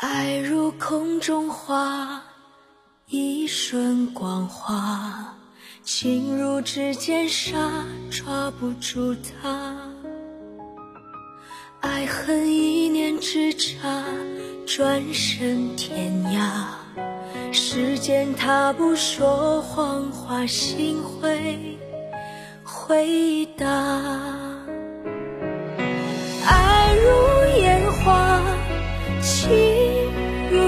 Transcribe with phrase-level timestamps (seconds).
[0.00, 2.22] 爱如空中花，
[3.06, 5.34] 一瞬光华，
[5.82, 9.12] 情如指尖沙，抓不住
[9.42, 9.76] 它。
[11.80, 14.04] 爱恨一念之差，
[14.64, 17.52] 转身天涯。
[17.52, 21.76] 时间它不说谎话，心会
[22.62, 24.47] 回答。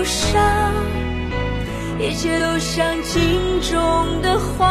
[0.00, 0.40] 忧伤，
[1.98, 4.66] 一切都像镜中的花，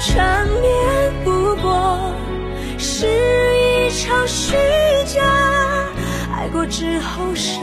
[0.00, 2.10] 缠绵不过
[2.78, 4.56] 是一场虚
[5.04, 5.22] 假，
[6.34, 7.62] 爱过之后生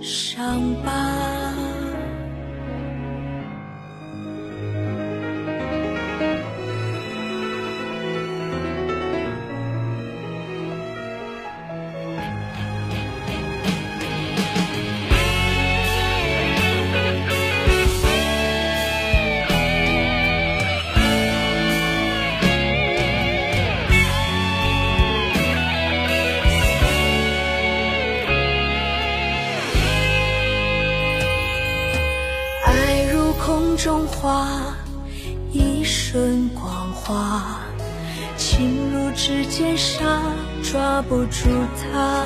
[0.00, 0.90] 伤疤。
[33.76, 34.74] 中花，
[35.52, 37.60] 一瞬光华，
[38.38, 40.22] 情如指尖沙，
[40.62, 42.24] 抓不住它。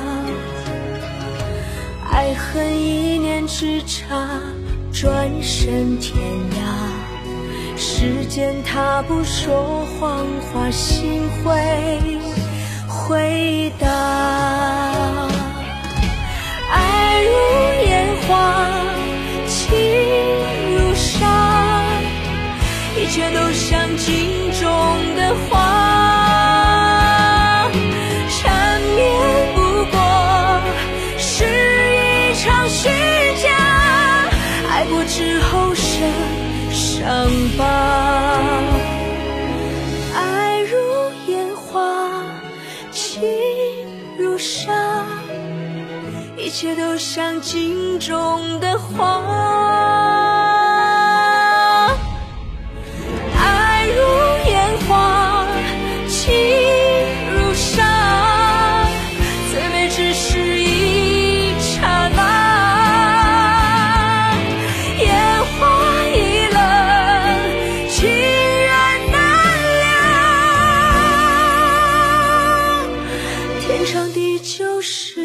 [2.09, 4.39] 爱恨一念之差，
[4.93, 6.15] 转身天
[6.51, 7.77] 涯。
[7.77, 12.19] 时间它不说谎话，心会
[12.87, 14.70] 回答。
[23.11, 24.69] 一切都像镜中
[25.17, 25.59] 的花，
[28.29, 29.59] 缠绵不
[29.91, 29.99] 过
[31.17, 32.87] 是一场虚
[33.43, 33.49] 假。
[34.69, 36.09] 爱过之后，剩
[36.71, 37.27] 伤
[37.57, 37.65] 疤。
[40.15, 40.77] 爱如
[41.27, 42.23] 烟花，
[42.93, 43.21] 情
[44.17, 44.71] 如沙。
[46.37, 50.39] 一切都像镜中的花。
[73.81, 75.19] 天长地久是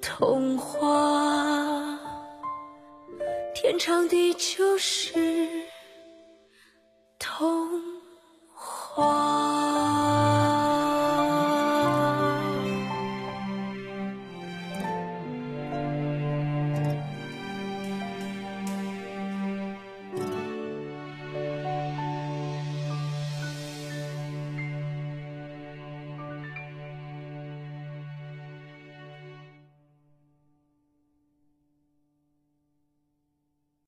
[0.00, 1.98] 童话
[3.52, 5.65] 天长地久是